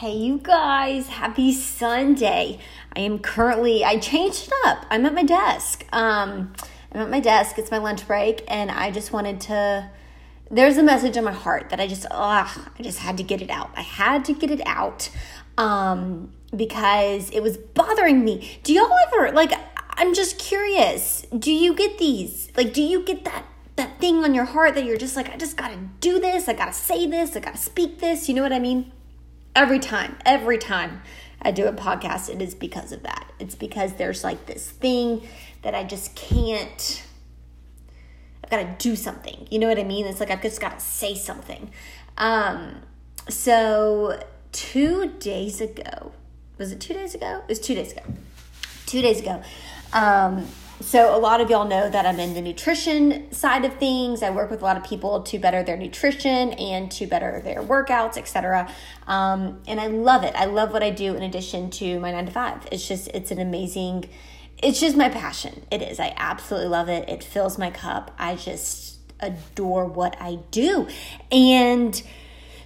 Hey, 0.00 0.14
you 0.14 0.38
guys, 0.38 1.08
happy 1.08 1.52
Sunday. 1.52 2.60
I 2.94 3.00
am 3.00 3.18
currently, 3.18 3.84
I 3.84 3.98
changed 3.98 4.46
it 4.46 4.52
up. 4.64 4.86
I'm 4.90 5.04
at 5.06 5.12
my 5.12 5.24
desk. 5.24 5.84
Um, 5.92 6.52
I'm 6.92 7.00
at 7.00 7.10
my 7.10 7.18
desk, 7.18 7.58
it's 7.58 7.72
my 7.72 7.78
lunch 7.78 8.06
break, 8.06 8.44
and 8.46 8.70
I 8.70 8.92
just 8.92 9.12
wanted 9.12 9.40
to. 9.40 9.90
There's 10.52 10.76
a 10.76 10.84
message 10.84 11.16
in 11.16 11.24
my 11.24 11.32
heart 11.32 11.70
that 11.70 11.80
I 11.80 11.88
just, 11.88 12.06
ugh, 12.12 12.48
I 12.78 12.80
just 12.80 13.00
had 13.00 13.16
to 13.16 13.24
get 13.24 13.42
it 13.42 13.50
out. 13.50 13.72
I 13.74 13.80
had 13.80 14.24
to 14.26 14.34
get 14.34 14.52
it 14.52 14.60
out 14.66 15.10
um, 15.56 16.32
because 16.54 17.30
it 17.30 17.40
was 17.42 17.56
bothering 17.56 18.24
me. 18.24 18.60
Do 18.62 18.72
y'all 18.72 18.92
ever, 19.08 19.32
like, 19.32 19.52
I'm 19.96 20.14
just 20.14 20.38
curious, 20.38 21.26
do 21.36 21.50
you 21.50 21.74
get 21.74 21.98
these? 21.98 22.52
Like, 22.56 22.72
do 22.72 22.82
you 22.82 23.02
get 23.02 23.24
that? 23.24 23.46
That 23.74 23.98
thing 23.98 24.22
on 24.22 24.32
your 24.32 24.44
heart 24.44 24.76
that 24.76 24.84
you're 24.84 24.96
just 24.96 25.16
like, 25.16 25.28
I 25.28 25.36
just 25.36 25.56
gotta 25.56 25.78
do 25.98 26.20
this, 26.20 26.48
I 26.48 26.52
gotta 26.52 26.72
say 26.72 27.08
this, 27.08 27.34
I 27.34 27.40
gotta 27.40 27.58
speak 27.58 27.98
this, 27.98 28.28
you 28.28 28.34
know 28.36 28.42
what 28.42 28.52
I 28.52 28.60
mean? 28.60 28.92
Every 29.54 29.78
time, 29.78 30.16
every 30.24 30.58
time 30.58 31.02
I 31.42 31.50
do 31.50 31.66
a 31.66 31.72
podcast, 31.72 32.28
it 32.28 32.42
is 32.42 32.54
because 32.54 32.92
of 32.92 33.02
that. 33.02 33.30
It's 33.38 33.54
because 33.54 33.94
there's 33.94 34.24
like 34.24 34.46
this 34.46 34.70
thing 34.70 35.26
that 35.62 35.74
I 35.74 35.84
just 35.84 36.14
can't. 36.14 37.02
I've 38.42 38.50
got 38.50 38.58
to 38.58 38.76
do 38.78 38.96
something. 38.96 39.46
You 39.50 39.58
know 39.58 39.68
what 39.68 39.78
I 39.78 39.84
mean? 39.84 40.06
It's 40.06 40.20
like 40.20 40.30
I've 40.30 40.42
just 40.42 40.60
got 40.60 40.78
to 40.78 40.84
say 40.84 41.14
something. 41.14 41.70
Um, 42.16 42.82
so 43.28 44.22
two 44.52 45.12
days 45.18 45.60
ago, 45.60 46.12
was 46.56 46.72
it 46.72 46.80
two 46.80 46.94
days 46.94 47.14
ago? 47.14 47.42
It 47.42 47.48
was 47.48 47.60
two 47.60 47.74
days 47.74 47.92
ago. 47.92 48.02
Two 48.86 49.02
days 49.02 49.20
ago. 49.20 49.42
Um, 49.92 50.46
so 50.80 51.16
a 51.16 51.18
lot 51.18 51.40
of 51.40 51.50
y'all 51.50 51.66
know 51.66 51.90
that 51.90 52.06
I'm 52.06 52.20
in 52.20 52.34
the 52.34 52.40
nutrition 52.40 53.32
side 53.32 53.64
of 53.64 53.74
things. 53.78 54.22
I 54.22 54.30
work 54.30 54.50
with 54.50 54.62
a 54.62 54.64
lot 54.64 54.76
of 54.76 54.84
people 54.84 55.22
to 55.22 55.38
better 55.38 55.62
their 55.64 55.76
nutrition 55.76 56.52
and 56.52 56.90
to 56.92 57.06
better 57.06 57.40
their 57.42 57.62
workouts, 57.62 58.16
etc. 58.16 58.72
Um, 59.06 59.60
and 59.66 59.80
I 59.80 59.88
love 59.88 60.22
it. 60.22 60.34
I 60.36 60.44
love 60.44 60.72
what 60.72 60.82
I 60.84 60.90
do 60.90 61.14
in 61.14 61.22
addition 61.22 61.70
to 61.72 61.98
my 61.98 62.12
nine 62.12 62.26
to 62.26 62.32
five. 62.32 62.66
It's 62.70 62.86
just 62.86 63.08
it's 63.08 63.30
an 63.32 63.40
amazing. 63.40 64.08
It's 64.62 64.80
just 64.80 64.96
my 64.96 65.08
passion. 65.08 65.66
It 65.70 65.82
is. 65.82 65.98
I 65.98 66.14
absolutely 66.16 66.68
love 66.68 66.88
it. 66.88 67.08
It 67.08 67.24
fills 67.24 67.58
my 67.58 67.70
cup. 67.70 68.14
I 68.18 68.36
just 68.36 68.98
adore 69.20 69.84
what 69.84 70.16
I 70.20 70.38
do, 70.52 70.86
and 71.32 72.00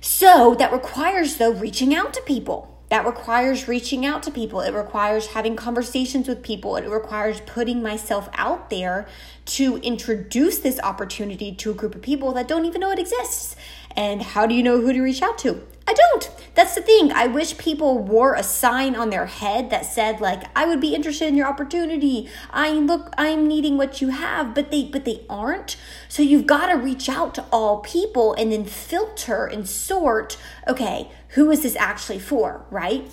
so 0.02 0.55
that 0.58 0.70
requires 0.70 1.36
though 1.36 1.52
reaching 1.52 1.94
out 1.94 2.12
to 2.12 2.20
people 2.22 2.71
that 2.92 3.06
requires 3.06 3.68
reaching 3.68 4.04
out 4.04 4.22
to 4.22 4.30
people. 4.30 4.60
It 4.60 4.74
requires 4.74 5.28
having 5.28 5.56
conversations 5.56 6.28
with 6.28 6.42
people. 6.42 6.76
It 6.76 6.86
requires 6.86 7.40
putting 7.46 7.82
myself 7.82 8.28
out 8.34 8.68
there 8.68 9.08
to 9.46 9.78
introduce 9.78 10.58
this 10.58 10.78
opportunity 10.78 11.54
to 11.54 11.70
a 11.70 11.74
group 11.74 11.94
of 11.94 12.02
people 12.02 12.34
that 12.34 12.46
don't 12.46 12.66
even 12.66 12.82
know 12.82 12.90
it 12.90 12.98
exists. 12.98 13.56
And 13.96 14.20
how 14.20 14.44
do 14.44 14.54
you 14.54 14.62
know 14.62 14.78
who 14.78 14.92
to 14.92 15.00
reach 15.00 15.22
out 15.22 15.38
to? 15.38 15.66
I 15.86 15.94
don't. 15.94 16.30
That's 16.55 16.75
the 16.75 16.83
thing. 16.83 17.12
I 17.12 17.27
wish 17.27 17.58
people 17.58 17.98
wore 17.98 18.34
a 18.34 18.42
sign 18.42 18.94
on 18.94 19.11
their 19.11 19.27
head 19.27 19.70
that 19.70 19.86
said 19.86 20.20
like 20.20 20.44
I 20.56 20.66
would 20.66 20.80
be 20.80 20.94
interested 20.94 21.28
in 21.28 21.36
your 21.36 21.47
opportunity. 21.47 22.28
I 22.50 22.72
look 22.72 23.12
I'm 23.16 23.48
needing 23.48 23.77
what 23.77 24.00
you 24.00 24.08
have, 24.08 24.55
but 24.55 24.70
they 24.70 24.84
but 24.84 25.05
they 25.05 25.24
aren't. 25.28 25.77
So 26.08 26.22
you've 26.22 26.47
got 26.47 26.66
to 26.66 26.74
reach 26.74 27.08
out 27.08 27.34
to 27.36 27.44
all 27.50 27.80
people 27.80 28.34
and 28.34 28.52
then 28.52 28.64
filter 28.64 29.47
and 29.47 29.69
sort, 29.69 30.36
okay, 30.69 31.11
who 31.28 31.50
is 31.50 31.62
this 31.62 31.77
actually 31.77 32.19
for, 32.19 32.67
right? 32.70 33.11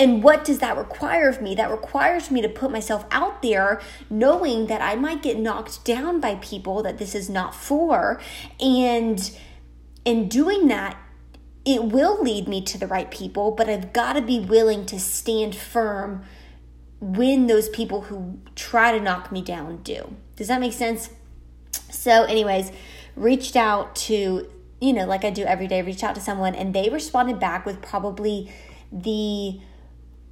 And 0.00 0.22
what 0.22 0.46
does 0.46 0.60
that 0.60 0.78
require 0.78 1.28
of 1.28 1.42
me? 1.42 1.54
That 1.54 1.70
requires 1.70 2.30
me 2.30 2.40
to 2.40 2.48
put 2.48 2.70
myself 2.70 3.04
out 3.10 3.42
there 3.42 3.82
knowing 4.08 4.66
that 4.68 4.80
I 4.80 4.94
might 4.94 5.22
get 5.22 5.38
knocked 5.38 5.84
down 5.84 6.20
by 6.20 6.36
people 6.36 6.82
that 6.84 6.96
this 6.96 7.14
is 7.14 7.28
not 7.28 7.54
for. 7.54 8.18
And 8.58 9.30
in 10.06 10.26
doing 10.28 10.68
that, 10.68 10.96
it 11.74 11.84
will 11.84 12.22
lead 12.22 12.48
me 12.48 12.62
to 12.62 12.78
the 12.78 12.86
right 12.86 13.10
people, 13.10 13.50
but 13.50 13.68
I've 13.68 13.92
got 13.92 14.14
to 14.14 14.22
be 14.22 14.40
willing 14.40 14.86
to 14.86 14.98
stand 14.98 15.54
firm 15.54 16.24
when 17.00 17.46
those 17.46 17.68
people 17.68 18.02
who 18.02 18.38
try 18.54 18.92
to 18.92 19.00
knock 19.00 19.32
me 19.32 19.42
down 19.42 19.82
do. 19.82 20.16
Does 20.36 20.48
that 20.48 20.60
make 20.60 20.72
sense? 20.72 21.10
So, 21.90 22.24
anyways, 22.24 22.72
reached 23.16 23.56
out 23.56 23.96
to 23.96 24.48
you 24.80 24.92
know, 24.94 25.04
like 25.04 25.24
I 25.24 25.30
do 25.30 25.44
every 25.44 25.66
day, 25.66 25.82
reach 25.82 26.02
out 26.02 26.14
to 26.14 26.20
someone 26.20 26.54
and 26.54 26.74
they 26.74 26.88
responded 26.88 27.38
back 27.38 27.66
with 27.66 27.82
probably 27.82 28.50
the 28.90 29.60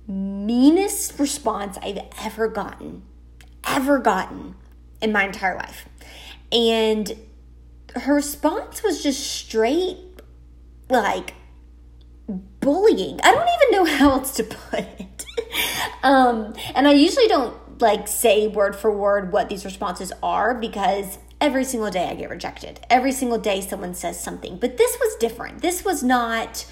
meanest 0.06 1.18
response 1.18 1.76
I've 1.82 2.00
ever 2.22 2.48
gotten, 2.48 3.02
ever 3.66 3.98
gotten 3.98 4.54
in 5.02 5.12
my 5.12 5.24
entire 5.24 5.54
life. 5.54 5.86
And 6.50 7.14
her 7.94 8.14
response 8.14 8.82
was 8.82 9.02
just 9.02 9.20
straight 9.20 9.98
like 10.88 11.34
bullying. 12.60 13.21
I 13.22 13.32
don't 13.32 13.49
even 13.62 13.72
know 13.72 13.84
how 13.97 14.10
else 14.12 14.34
to 14.37 14.44
put 14.44 14.81
it. 14.81 15.25
um, 16.03 16.54
and 16.75 16.87
I 16.88 16.93
usually 16.93 17.28
don't 17.28 17.81
like 17.81 18.09
say 18.09 18.49
word 18.49 18.75
for 18.75 18.91
word 18.91 19.32
what 19.32 19.49
these 19.49 19.65
responses 19.65 20.12
are 20.22 20.54
because 20.54 21.19
every 21.41 21.65
single 21.65 21.91
day 21.91 22.09
I 22.09 22.15
get 22.15 22.31
rejected. 22.31 22.81
Every 22.91 23.12
single 23.12 23.38
day 23.38 23.60
someone 23.60 23.94
says 23.94 24.21
something. 24.21 24.59
But 24.59 24.76
this 24.76 24.97
was 25.00 25.16
different. 25.16 25.62
This 25.62 25.84
was 25.84 26.03
not 26.03 26.66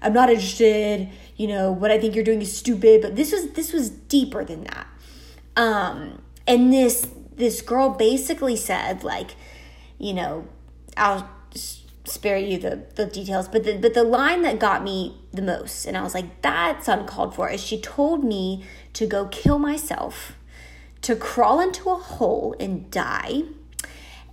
I'm 0.00 0.12
not 0.12 0.30
interested, 0.30 1.08
you 1.36 1.48
know, 1.48 1.72
what 1.72 1.90
I 1.90 1.98
think 1.98 2.14
you're 2.14 2.24
doing 2.24 2.40
is 2.40 2.56
stupid, 2.56 3.02
but 3.02 3.16
this 3.16 3.32
was 3.32 3.50
this 3.52 3.72
was 3.72 3.90
deeper 3.90 4.44
than 4.44 4.64
that. 4.64 4.86
Um 5.56 6.22
and 6.46 6.72
this 6.72 7.08
this 7.36 7.62
girl 7.62 7.90
basically 7.90 8.56
said 8.56 9.04
like, 9.04 9.36
you 9.98 10.12
know, 10.12 10.46
I'll 10.96 11.28
spare 12.08 12.38
you 12.38 12.58
the, 12.58 12.84
the 12.94 13.06
details, 13.06 13.48
but 13.48 13.64
the, 13.64 13.76
but 13.76 13.94
the 13.94 14.04
line 14.04 14.42
that 14.42 14.58
got 14.58 14.82
me 14.82 15.20
the 15.32 15.42
most, 15.42 15.84
and 15.84 15.96
I 15.96 16.02
was 16.02 16.14
like, 16.14 16.42
that's 16.42 16.88
uncalled 16.88 17.34
for, 17.34 17.48
is 17.50 17.62
she 17.62 17.80
told 17.80 18.24
me 18.24 18.64
to 18.94 19.06
go 19.06 19.26
kill 19.26 19.58
myself, 19.58 20.36
to 21.02 21.14
crawl 21.16 21.60
into 21.60 21.90
a 21.90 21.96
hole 21.96 22.54
and 22.58 22.90
die, 22.90 23.42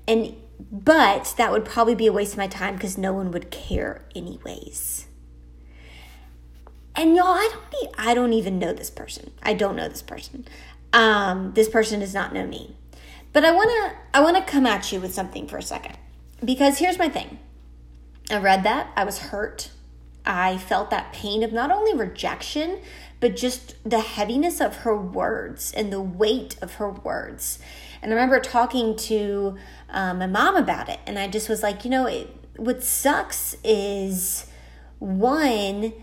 and 0.07 0.35
but 0.71 1.33
that 1.37 1.51
would 1.51 1.65
probably 1.65 1.95
be 1.95 2.07
a 2.07 2.13
waste 2.13 2.33
of 2.33 2.37
my 2.37 2.47
time 2.47 2.75
because 2.75 2.97
no 2.97 3.13
one 3.13 3.31
would 3.31 3.51
care 3.51 4.05
anyways. 4.15 5.07
And 6.95 7.15
y'all, 7.15 7.27
I 7.27 7.49
don't 7.51 7.93
I 7.97 8.13
don't 8.13 8.33
even 8.33 8.57
know 8.57 8.73
this 8.73 8.89
person. 8.89 9.31
I 9.43 9.53
don't 9.53 9.75
know 9.75 9.89
this 9.89 10.01
person. 10.01 10.47
Um, 10.93 11.51
this 11.53 11.67
person 11.67 11.99
does 11.99 12.13
not 12.13 12.33
know 12.33 12.47
me. 12.47 12.75
But 13.33 13.43
I 13.43 13.51
wanna 13.51 13.95
I 14.13 14.21
wanna 14.21 14.45
come 14.45 14.65
at 14.65 14.91
you 14.91 15.01
with 15.01 15.13
something 15.13 15.47
for 15.47 15.57
a 15.57 15.61
second. 15.61 15.97
Because 16.43 16.77
here's 16.77 16.97
my 16.97 17.09
thing. 17.09 17.39
I 18.29 18.37
read 18.37 18.63
that, 18.63 18.91
I 18.95 19.03
was 19.03 19.19
hurt. 19.19 19.71
I 20.25 20.57
felt 20.57 20.89
that 20.89 21.13
pain 21.13 21.43
of 21.43 21.53
not 21.53 21.71
only 21.71 21.93
rejection, 21.93 22.79
but 23.19 23.35
just 23.35 23.75
the 23.87 23.99
heaviness 23.99 24.59
of 24.59 24.77
her 24.77 24.97
words 24.97 25.71
and 25.71 25.93
the 25.93 26.01
weight 26.01 26.57
of 26.61 26.75
her 26.75 26.89
words. 26.89 27.59
And 28.01 28.11
I 28.11 28.15
remember 28.15 28.39
talking 28.39 28.95
to 28.97 29.57
um, 29.89 30.19
my 30.19 30.27
mom 30.27 30.55
about 30.55 30.89
it, 30.89 30.99
and 31.05 31.19
I 31.19 31.27
just 31.27 31.47
was 31.47 31.61
like, 31.61 31.85
you 31.85 31.91
know, 31.91 32.07
it, 32.07 32.29
what 32.57 32.83
sucks 32.83 33.55
is 33.63 34.47
one, 34.99 35.93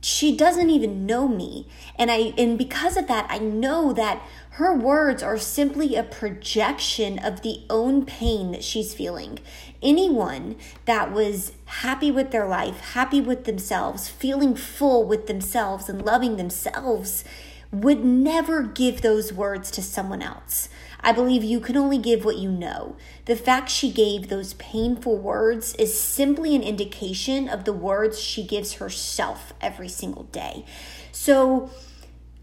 she 0.00 0.36
doesn't 0.36 0.70
even 0.70 1.06
know 1.06 1.26
me 1.26 1.66
and 1.96 2.10
i 2.10 2.32
and 2.38 2.56
because 2.56 2.96
of 2.96 3.08
that 3.08 3.26
i 3.28 3.38
know 3.38 3.92
that 3.92 4.22
her 4.58 4.74
words 4.74 5.22
are 5.22 5.38
simply 5.38 5.94
a 5.94 6.02
projection 6.02 7.16
of 7.16 7.42
the 7.42 7.62
own 7.70 8.04
pain 8.04 8.50
that 8.50 8.64
she's 8.64 8.92
feeling 8.92 9.38
anyone 9.80 10.56
that 10.84 11.12
was 11.12 11.52
happy 11.66 12.10
with 12.10 12.32
their 12.32 12.46
life 12.46 12.80
happy 12.80 13.20
with 13.20 13.44
themselves 13.44 14.08
feeling 14.08 14.56
full 14.56 15.04
with 15.04 15.28
themselves 15.28 15.88
and 15.88 16.04
loving 16.04 16.36
themselves 16.36 17.24
would 17.70 18.04
never 18.04 18.64
give 18.64 19.00
those 19.00 19.32
words 19.32 19.70
to 19.70 19.80
someone 19.80 20.22
else 20.22 20.68
I 21.00 21.12
believe 21.12 21.44
you 21.44 21.60
can 21.60 21.76
only 21.76 21.98
give 21.98 22.24
what 22.24 22.38
you 22.38 22.50
know. 22.50 22.96
The 23.26 23.36
fact 23.36 23.70
she 23.70 23.92
gave 23.92 24.28
those 24.28 24.54
painful 24.54 25.16
words 25.16 25.74
is 25.76 25.98
simply 25.98 26.56
an 26.56 26.62
indication 26.62 27.48
of 27.48 27.64
the 27.64 27.72
words 27.72 28.20
she 28.20 28.42
gives 28.42 28.74
herself 28.74 29.52
every 29.60 29.88
single 29.88 30.24
day. 30.24 30.64
So, 31.12 31.70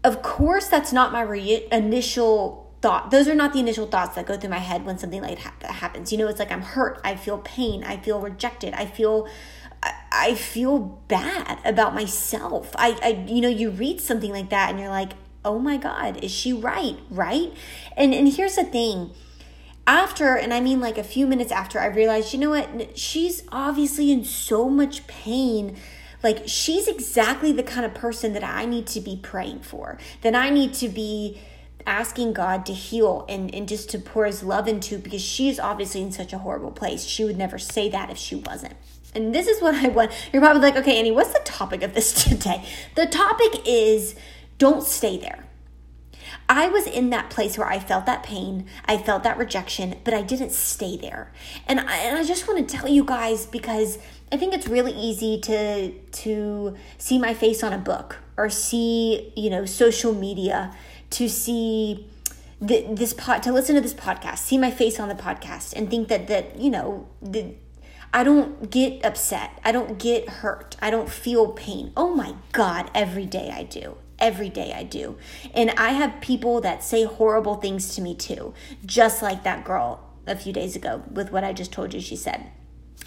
of 0.06 0.22
course, 0.22 0.68
that's 0.68 0.92
not 0.92 1.10
my 1.10 1.22
re- 1.22 1.66
initial 1.72 2.72
thought. 2.80 3.10
Those 3.10 3.26
are 3.26 3.34
not 3.34 3.52
the 3.52 3.58
initial 3.58 3.88
thoughts 3.88 4.14
that 4.14 4.24
go 4.24 4.36
through 4.36 4.50
my 4.50 4.58
head 4.58 4.86
when 4.86 4.98
something 4.98 5.20
like 5.20 5.42
that 5.60 5.70
happens. 5.72 6.12
You 6.12 6.18
know, 6.18 6.28
it's 6.28 6.38
like 6.38 6.52
I'm 6.52 6.62
hurt, 6.62 7.00
I 7.02 7.16
feel 7.16 7.38
pain, 7.38 7.82
I 7.82 7.96
feel 7.96 8.20
rejected, 8.20 8.72
I 8.72 8.86
feel 8.86 9.28
I 10.12 10.34
feel 10.34 10.78
bad 10.78 11.58
about 11.64 11.94
myself. 11.94 12.70
I, 12.76 12.98
I, 13.02 13.24
you 13.28 13.40
know, 13.40 13.48
you 13.48 13.70
read 13.70 14.00
something 14.00 14.30
like 14.30 14.50
that 14.50 14.70
and 14.70 14.78
you're 14.78 14.88
like, 14.88 15.12
oh 15.44 15.58
my 15.58 15.76
God, 15.76 16.22
is 16.22 16.30
she 16.30 16.52
right? 16.52 16.98
Right? 17.10 17.52
And 17.96 18.14
and 18.14 18.32
here's 18.32 18.54
the 18.54 18.64
thing. 18.64 19.10
After, 19.88 20.36
and 20.36 20.54
I 20.54 20.60
mean 20.60 20.80
like 20.80 20.98
a 20.98 21.04
few 21.04 21.26
minutes 21.26 21.50
after, 21.50 21.80
I 21.80 21.86
realized, 21.86 22.32
you 22.32 22.38
know 22.38 22.50
what? 22.50 22.96
She's 22.96 23.42
obviously 23.50 24.12
in 24.12 24.24
so 24.24 24.68
much 24.68 25.06
pain. 25.08 25.76
Like, 26.26 26.42
she's 26.46 26.88
exactly 26.88 27.52
the 27.52 27.62
kind 27.62 27.86
of 27.86 27.94
person 27.94 28.32
that 28.32 28.42
I 28.42 28.64
need 28.64 28.88
to 28.88 29.00
be 29.00 29.14
praying 29.14 29.60
for, 29.60 29.96
that 30.22 30.34
I 30.34 30.50
need 30.50 30.74
to 30.74 30.88
be 30.88 31.40
asking 31.86 32.32
God 32.32 32.66
to 32.66 32.72
heal 32.72 33.24
and, 33.28 33.54
and 33.54 33.68
just 33.68 33.88
to 33.90 34.00
pour 34.00 34.26
his 34.26 34.42
love 34.42 34.66
into 34.66 34.98
because 34.98 35.22
she's 35.22 35.60
obviously 35.60 36.02
in 36.02 36.10
such 36.10 36.32
a 36.32 36.38
horrible 36.38 36.72
place. 36.72 37.04
She 37.04 37.22
would 37.22 37.38
never 37.38 37.60
say 37.60 37.88
that 37.90 38.10
if 38.10 38.18
she 38.18 38.34
wasn't. 38.34 38.74
And 39.14 39.32
this 39.32 39.46
is 39.46 39.62
what 39.62 39.76
I 39.76 39.86
want. 39.86 40.10
You're 40.32 40.42
probably 40.42 40.62
like, 40.62 40.74
okay, 40.74 40.98
Annie, 40.98 41.12
what's 41.12 41.32
the 41.32 41.38
topic 41.44 41.84
of 41.84 41.94
this 41.94 42.24
today? 42.24 42.66
The 42.96 43.06
topic 43.06 43.62
is 43.64 44.16
don't 44.58 44.82
stay 44.82 45.18
there. 45.18 45.44
I 46.48 46.66
was 46.68 46.88
in 46.88 47.10
that 47.10 47.30
place 47.30 47.56
where 47.56 47.68
I 47.68 47.78
felt 47.78 48.04
that 48.06 48.24
pain, 48.24 48.66
I 48.84 48.98
felt 48.98 49.22
that 49.22 49.38
rejection, 49.38 49.94
but 50.02 50.12
I 50.12 50.22
didn't 50.22 50.50
stay 50.50 50.96
there. 50.96 51.32
And 51.68 51.78
I, 51.78 51.96
and 51.98 52.18
I 52.18 52.24
just 52.24 52.48
want 52.48 52.68
to 52.68 52.76
tell 52.76 52.88
you 52.88 53.04
guys 53.04 53.46
because 53.46 53.98
I 54.32 54.36
think 54.36 54.54
it's 54.54 54.66
really 54.66 54.92
easy 54.92 55.40
to 55.42 55.92
to 55.92 56.76
see 56.98 57.18
my 57.18 57.32
face 57.32 57.62
on 57.62 57.72
a 57.72 57.78
book 57.78 58.18
or 58.36 58.50
see, 58.50 59.32
you 59.36 59.50
know, 59.50 59.64
social 59.64 60.12
media, 60.12 60.74
to 61.10 61.28
see 61.28 62.08
the, 62.60 62.86
this 62.90 63.12
pod 63.12 63.42
to 63.44 63.52
listen 63.52 63.74
to 63.76 63.80
this 63.80 63.94
podcast, 63.94 64.38
see 64.38 64.58
my 64.58 64.70
face 64.70 64.98
on 64.98 65.08
the 65.08 65.14
podcast 65.14 65.74
and 65.74 65.88
think 65.88 66.08
that 66.08 66.26
that, 66.28 66.58
you 66.58 66.70
know, 66.70 67.06
the 67.22 67.54
I 68.12 68.24
don't 68.24 68.70
get 68.70 69.04
upset. 69.04 69.60
I 69.64 69.72
don't 69.72 69.98
get 69.98 70.28
hurt. 70.28 70.76
I 70.80 70.90
don't 70.90 71.10
feel 71.10 71.52
pain. 71.52 71.92
Oh 71.96 72.14
my 72.14 72.34
God, 72.52 72.90
every 72.94 73.26
day 73.26 73.50
I 73.52 73.62
do. 73.62 73.96
Every 74.18 74.48
day 74.48 74.72
I 74.74 74.84
do. 74.84 75.18
And 75.54 75.70
I 75.72 75.90
have 75.90 76.20
people 76.20 76.60
that 76.62 76.82
say 76.82 77.04
horrible 77.04 77.56
things 77.56 77.94
to 77.94 78.00
me 78.00 78.14
too, 78.14 78.54
just 78.84 79.22
like 79.22 79.44
that 79.44 79.64
girl 79.64 80.02
a 80.26 80.34
few 80.34 80.52
days 80.52 80.74
ago 80.74 81.02
with 81.10 81.30
what 81.30 81.44
I 81.44 81.52
just 81.52 81.72
told 81.72 81.92
you 81.92 82.00
she 82.00 82.16
said. 82.16 82.50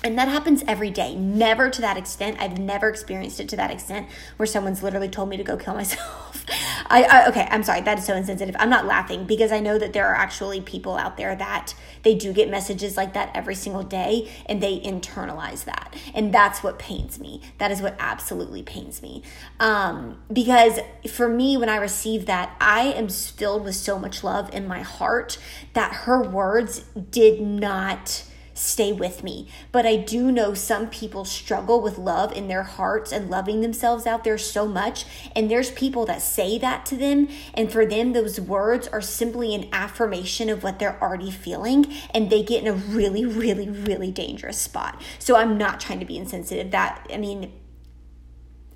And 0.04 0.18
that 0.18 0.30
happens 0.30 0.63
every 0.66 0.92
day, 0.92 1.13
never 1.16 1.69
to 1.69 1.81
that 1.81 1.98
extent. 1.98 2.38
I've 2.40 2.57
never 2.57 2.88
experienced 2.88 3.40
it 3.40 3.50
to 3.50 3.57
that 3.57 3.69
extent 3.69 4.07
where 4.38 4.48
someone's 4.48 4.81
literally 4.81 5.10
told 5.10 5.28
me 5.28 5.36
to 5.38 5.44
go 5.44 5.57
kill 5.57 5.74
myself. 5.75 6.46
I, 6.90 7.04
I, 7.04 7.28
okay, 7.28 7.48
I'm 7.51 7.63
sorry, 7.63 7.81
that 7.81 8.00
is 8.00 8.06
so 8.06 8.16
insensitive. 8.16 8.56
I'm 8.57 8.69
not 8.69 8.86
laughing 8.86 9.25
because 9.25 9.51
I 9.51 9.60
know 9.60 9.78
that 9.78 9.94
there 9.94 10.07
are 10.07 10.16
actually 10.16 10.62
people 10.62 10.96
out 10.96 11.18
there 11.18 11.36
that 11.36 11.75
they 12.04 12.16
do 12.16 12.31
get 12.31 12.50
messages 12.50 12.96
like 12.96 13.13
that 13.13 13.30
every 13.36 13.56
single 13.56 13.84
day 13.84 14.31
and 14.46 14.63
they 14.63 14.80
internalize 14.80 15.66
that. 15.66 15.94
And 16.16 16.34
that's 16.34 16.63
what 16.63 16.80
pains 16.80 17.19
me. 17.19 17.42
That 17.57 17.69
is 17.69 17.81
what 17.81 17.96
absolutely 18.00 18.63
pains 18.63 19.01
me. 19.01 19.22
Um, 19.60 20.18
because 20.31 20.80
for 21.12 21.28
me, 21.28 21.57
when 21.57 21.69
I 21.69 21.75
receive 21.75 22.25
that, 22.25 22.56
I 22.62 22.94
am 22.94 23.10
filled 23.10 23.66
with 23.66 23.75
so 23.75 24.00
much 24.00 24.24
love 24.24 24.54
in 24.54 24.66
my 24.66 24.81
heart 24.81 25.38
that 25.74 25.92
her 25.94 26.24
words 26.24 26.86
did 27.12 27.42
not 27.42 28.24
stay 28.60 28.92
with 28.92 29.24
me. 29.24 29.48
But 29.72 29.86
I 29.86 29.96
do 29.96 30.32
know 30.32 30.54
some 30.54 30.90
people 30.90 31.26
struggle 31.26 31.82
with 31.82 31.98
love 31.98 32.32
in 32.34 32.48
their 32.48 32.64
hearts 32.64 33.12
and 33.12 33.30
loving 33.30 33.62
themselves 33.62 34.06
out 34.06 34.24
there 34.24 34.38
so 34.38 34.68
much. 34.68 35.06
And 35.36 35.50
there's 35.50 35.72
people 35.72 36.06
that 36.06 36.22
say 36.22 36.58
that 36.58 36.86
to 36.88 36.98
them. 36.98 37.30
And 37.54 37.72
for 37.72 37.86
them, 37.86 38.14
those 38.14 38.40
words 38.40 38.88
are 38.88 39.02
simply 39.02 39.56
an 39.56 39.70
affirmation 39.72 40.50
of 40.50 40.64
what 40.64 40.80
they're 40.80 41.02
already 41.02 41.32
feeling. 41.32 41.92
And 42.14 42.30
they 42.30 42.44
get 42.44 42.62
in 42.62 42.68
a 42.68 42.74
really, 42.74 43.26
really, 43.26 43.70
really 43.70 44.12
dangerous 44.12 44.58
spot. 44.58 45.02
So 45.18 45.36
I'm 45.36 45.58
not 45.58 45.80
trying 45.80 46.00
to 46.00 46.06
be 46.06 46.18
insensitive. 46.18 46.72
That, 46.72 47.08
I 47.14 47.18
mean, 47.18 47.54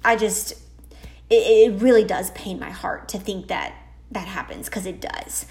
I 0.03 0.15
just, 0.15 0.53
it, 1.29 1.71
it 1.73 1.81
really 1.81 2.03
does 2.03 2.31
pain 2.31 2.59
my 2.59 2.71
heart 2.71 3.09
to 3.09 3.19
think 3.19 3.47
that 3.47 3.75
that 4.11 4.27
happens 4.27 4.67
because 4.67 4.85
it 4.85 5.01
does. 5.01 5.45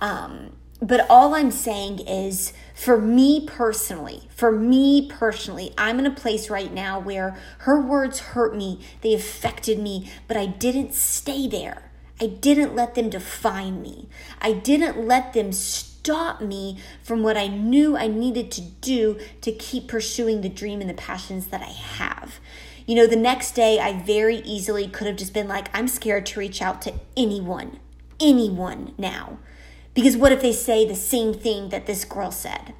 Um, 0.00 0.56
but 0.80 1.06
all 1.08 1.34
I'm 1.34 1.50
saying 1.50 2.00
is, 2.00 2.52
for 2.74 3.00
me 3.00 3.46
personally, 3.46 4.28
for 4.34 4.52
me 4.52 5.08
personally, 5.08 5.72
I'm 5.78 5.98
in 5.98 6.06
a 6.06 6.10
place 6.10 6.50
right 6.50 6.72
now 6.72 6.98
where 6.98 7.36
her 7.58 7.80
words 7.80 8.18
hurt 8.20 8.54
me, 8.54 8.80
they 9.00 9.14
affected 9.14 9.78
me, 9.78 10.10
but 10.28 10.36
I 10.36 10.46
didn't 10.46 10.94
stay 10.94 11.48
there. 11.48 11.90
I 12.20 12.26
didn't 12.26 12.74
let 12.74 12.94
them 12.94 13.10
define 13.10 13.82
me. 13.82 14.08
I 14.40 14.52
didn't 14.52 15.06
let 15.06 15.32
them 15.32 15.52
stop 15.52 16.40
me 16.40 16.78
from 17.02 17.22
what 17.22 17.36
I 17.36 17.46
knew 17.46 17.96
I 17.96 18.06
needed 18.06 18.50
to 18.52 18.60
do 18.60 19.18
to 19.42 19.52
keep 19.52 19.88
pursuing 19.88 20.40
the 20.40 20.48
dream 20.48 20.80
and 20.80 20.88
the 20.88 20.94
passions 20.94 21.48
that 21.48 21.62
I 21.62 21.72
have. 21.72 22.38
You 22.86 22.94
know, 22.94 23.06
the 23.06 23.16
next 23.16 23.52
day, 23.52 23.80
I 23.80 24.00
very 24.02 24.36
easily 24.38 24.88
could 24.88 25.06
have 25.06 25.16
just 25.16 25.34
been 25.34 25.48
like, 25.48 25.68
I'm 25.76 25.88
scared 25.88 26.24
to 26.26 26.40
reach 26.40 26.62
out 26.62 26.80
to 26.82 26.94
anyone, 27.16 27.80
anyone 28.20 28.94
now. 28.96 29.38
Because 29.96 30.14
what 30.14 30.30
if 30.30 30.42
they 30.42 30.52
say 30.52 30.84
the 30.84 30.94
same 30.94 31.32
thing 31.32 31.70
that 31.70 31.86
this 31.86 32.04
girl 32.04 32.30
said? 32.30 32.74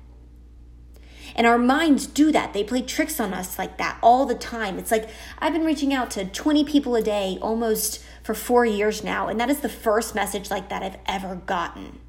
And 1.34 1.46
our 1.46 1.56
minds 1.56 2.06
do 2.06 2.30
that. 2.30 2.52
They 2.52 2.62
play 2.62 2.82
tricks 2.82 3.18
on 3.18 3.32
us 3.32 3.58
like 3.58 3.78
that 3.78 3.98
all 4.02 4.26
the 4.26 4.34
time. 4.34 4.78
It's 4.78 4.90
like 4.90 5.08
I've 5.38 5.54
been 5.54 5.64
reaching 5.64 5.94
out 5.94 6.10
to 6.12 6.26
20 6.26 6.64
people 6.64 6.94
a 6.94 7.02
day 7.02 7.38
almost 7.40 8.04
for 8.22 8.34
four 8.34 8.66
years 8.66 9.02
now, 9.02 9.28
and 9.28 9.40
that 9.40 9.48
is 9.48 9.60
the 9.60 9.68
first 9.68 10.14
message 10.14 10.50
like 10.50 10.68
that 10.68 10.82
I've 10.82 10.98
ever 11.06 11.36
gotten. 11.36 12.00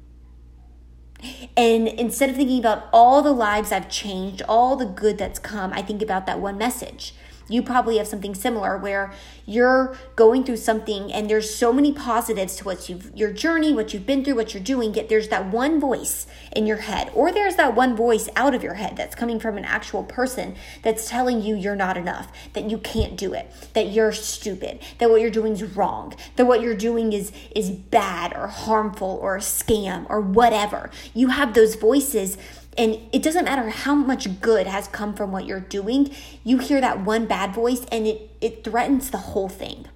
And 1.56 1.88
instead 1.88 2.28
of 2.28 2.36
thinking 2.36 2.58
about 2.58 2.88
all 2.92 3.22
the 3.22 3.32
lives 3.32 3.72
I've 3.72 3.88
changed, 3.88 4.42
all 4.46 4.76
the 4.76 4.86
good 4.86 5.16
that's 5.16 5.38
come, 5.38 5.72
I 5.72 5.80
think 5.80 6.02
about 6.02 6.26
that 6.26 6.38
one 6.38 6.58
message 6.58 7.14
you 7.48 7.62
probably 7.62 7.98
have 7.98 8.06
something 8.06 8.34
similar 8.34 8.76
where 8.76 9.12
you're 9.46 9.96
going 10.16 10.44
through 10.44 10.56
something 10.56 11.12
and 11.12 11.28
there's 11.30 11.54
so 11.54 11.72
many 11.72 11.92
positives 11.92 12.56
to 12.56 12.64
what 12.64 12.88
you've 12.88 13.10
your 13.16 13.32
journey, 13.32 13.72
what 13.72 13.94
you've 13.94 14.06
been 14.06 14.24
through, 14.24 14.34
what 14.34 14.52
you're 14.52 14.62
doing, 14.62 14.94
yet 14.94 15.08
there's 15.08 15.28
that 15.28 15.46
one 15.46 15.80
voice 15.80 16.26
in 16.54 16.66
your 16.66 16.76
head, 16.78 17.10
or 17.14 17.32
there's 17.32 17.56
that 17.56 17.74
one 17.74 17.96
voice 17.96 18.28
out 18.36 18.54
of 18.54 18.62
your 18.62 18.74
head 18.74 18.96
that's 18.96 19.14
coming 19.14 19.40
from 19.40 19.56
an 19.56 19.64
actual 19.64 20.02
person 20.04 20.54
that's 20.82 21.08
telling 21.08 21.40
you 21.40 21.56
you're 21.56 21.76
not 21.76 21.96
enough, 21.96 22.30
that 22.52 22.70
you 22.70 22.78
can't 22.78 23.16
do 23.16 23.32
it, 23.32 23.50
that 23.72 23.88
you're 23.88 24.12
stupid, 24.12 24.78
that 24.98 25.08
what 25.08 25.20
you're 25.20 25.30
doing 25.30 25.52
is 25.52 25.62
wrong, 25.62 26.14
that 26.36 26.46
what 26.46 26.60
you're 26.60 26.74
doing 26.74 27.12
is 27.12 27.32
is 27.54 27.70
bad 27.70 28.34
or 28.36 28.46
harmful 28.46 29.18
or 29.22 29.36
a 29.36 29.40
scam 29.40 30.06
or 30.08 30.20
whatever. 30.20 30.90
You 31.14 31.28
have 31.28 31.54
those 31.54 31.74
voices 31.74 32.36
and 32.78 33.00
it 33.12 33.22
doesn't 33.22 33.44
matter 33.44 33.68
how 33.70 33.94
much 33.96 34.40
good 34.40 34.68
has 34.68 34.86
come 34.86 35.12
from 35.12 35.32
what 35.32 35.44
you're 35.46 35.58
doing, 35.58 36.14
you 36.44 36.58
hear 36.58 36.80
that 36.80 37.04
one 37.04 37.26
bad 37.26 37.52
voice 37.52 37.84
and 37.90 38.06
it, 38.06 38.30
it 38.40 38.62
threatens 38.62 39.10
the 39.10 39.18
whole 39.18 39.48
thing. 39.48 39.88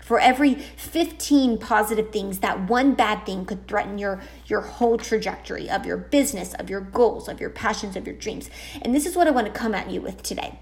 For 0.00 0.18
every 0.18 0.54
15 0.54 1.58
positive 1.58 2.10
things, 2.10 2.38
that 2.38 2.66
one 2.66 2.94
bad 2.94 3.26
thing 3.26 3.44
could 3.44 3.68
threaten 3.68 3.98
your, 3.98 4.22
your 4.46 4.62
whole 4.62 4.96
trajectory 4.96 5.68
of 5.68 5.84
your 5.84 5.98
business, 5.98 6.54
of 6.54 6.70
your 6.70 6.80
goals, 6.80 7.28
of 7.28 7.42
your 7.42 7.50
passions, 7.50 7.94
of 7.94 8.06
your 8.06 8.16
dreams. 8.16 8.48
And 8.80 8.94
this 8.94 9.04
is 9.04 9.14
what 9.14 9.26
I 9.26 9.30
want 9.30 9.46
to 9.48 9.52
come 9.52 9.74
at 9.74 9.90
you 9.90 10.00
with 10.00 10.22
today. 10.22 10.60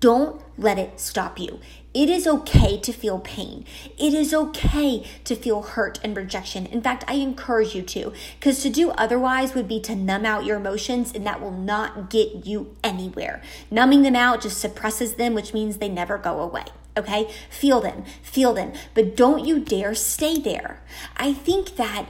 Don't 0.00 0.42
let 0.58 0.76
it 0.76 0.98
stop 0.98 1.38
you. 1.38 1.60
It 1.98 2.08
is 2.08 2.28
okay 2.28 2.78
to 2.78 2.92
feel 2.92 3.18
pain. 3.18 3.64
It 3.98 4.14
is 4.14 4.32
okay 4.32 5.04
to 5.24 5.34
feel 5.34 5.62
hurt 5.62 5.98
and 6.04 6.16
rejection. 6.16 6.66
In 6.66 6.80
fact, 6.80 7.02
I 7.08 7.14
encourage 7.14 7.74
you 7.74 7.82
to, 7.82 8.12
because 8.38 8.62
to 8.62 8.70
do 8.70 8.90
otherwise 8.90 9.52
would 9.52 9.66
be 9.66 9.80
to 9.80 9.96
numb 9.96 10.24
out 10.24 10.44
your 10.44 10.58
emotions, 10.58 11.12
and 11.12 11.26
that 11.26 11.40
will 11.40 11.50
not 11.50 12.08
get 12.08 12.46
you 12.46 12.76
anywhere. 12.84 13.42
Numbing 13.68 14.02
them 14.02 14.14
out 14.14 14.42
just 14.42 14.60
suppresses 14.60 15.14
them, 15.14 15.34
which 15.34 15.52
means 15.52 15.78
they 15.78 15.88
never 15.88 16.18
go 16.18 16.38
away. 16.38 16.66
Okay? 16.96 17.28
Feel 17.50 17.80
them, 17.80 18.04
feel 18.22 18.54
them, 18.54 18.74
but 18.94 19.16
don't 19.16 19.44
you 19.44 19.58
dare 19.58 19.92
stay 19.96 20.38
there. 20.38 20.80
I 21.16 21.32
think 21.32 21.74
that 21.74 22.06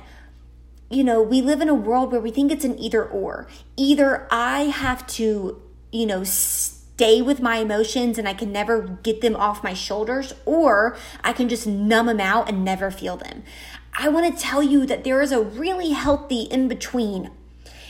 you 0.91 1.03
know, 1.03 1.23
we 1.23 1.41
live 1.41 1.63
in 1.63 1.71
a 1.71 1.75
world 1.75 2.13
where 2.13 2.21
we 2.21 2.31
think 2.31 2.53
it's 2.53 2.65
an 2.67 2.79
either 2.79 3.03
or. 3.03 3.47
Either 3.79 4.29
I 4.31 4.65
have 4.65 5.07
to, 5.07 5.63
you 5.93 6.07
know, 6.07 6.25
stay 6.99 7.23
with 7.23 7.41
my 7.41 7.59
emotions 7.59 8.19
and 8.19 8.29
I 8.29 8.35
can 8.35 8.51
never 8.51 8.99
get 9.05 9.21
them 9.21 9.37
off 9.37 9.63
my 9.63 9.73
shoulders, 9.73 10.35
or 10.45 10.97
I 11.23 11.33
can 11.33 11.49
just 11.49 11.65
numb 11.65 12.07
them 12.07 12.19
out 12.19 12.49
and 12.49 12.65
never 12.65 12.91
feel 12.91 13.17
them. 13.17 13.45
I 13.97 14.09
want 14.09 14.37
to 14.37 14.43
tell 14.43 14.65
you 14.65 14.85
that 14.87 15.05
there 15.05 15.23
is 15.23 15.31
a 15.31 15.41
really 15.41 15.91
healthy 15.91 16.43
in 16.43 16.67
between 16.67 17.31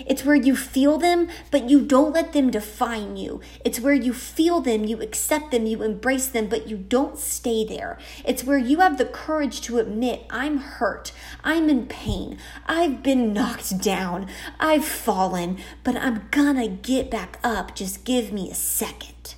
it's 0.07 0.25
where 0.25 0.37
you 0.37 0.57
feel 0.57 0.99
them, 0.99 1.29
but 1.51 1.69
you 1.69 1.85
don't 1.85 2.13
let 2.13 2.33
them 2.33 2.51
define 2.51 3.17
you. 3.17 3.41
It's 3.65 3.81
where 3.81 3.95
you 3.95 4.13
feel 4.13 4.61
them, 4.61 4.85
you 4.85 5.01
accept 5.01 5.51
them, 5.51 5.67
you 5.67 5.83
embrace 5.83 6.29
them, 6.29 6.47
but 6.47 6.69
you 6.69 6.77
don't 6.77 7.19
stay 7.19 7.65
there. 7.65 7.99
It's 8.25 8.45
where 8.45 8.59
you 8.59 8.81
have 8.81 8.99
the 8.99 9.05
courage 9.05 9.61
to 9.63 9.79
admit, 9.79 10.25
I'm 10.31 10.59
hurt, 10.59 11.13
I'm 11.43 11.69
in 11.69 11.87
pain, 11.87 12.39
I've 12.67 13.03
been 13.03 13.33
knocked 13.33 13.81
down, 13.81 14.29
I've 14.61 14.85
fallen, 14.85 15.59
but 15.85 15.97
I'm 15.97 16.29
gonna 16.31 16.69
get 16.69 17.11
back 17.11 17.39
up. 17.43 17.75
Just 17.75 18.05
give 18.05 18.33
me 18.33 18.51
a 18.51 18.55
second. 18.55 19.35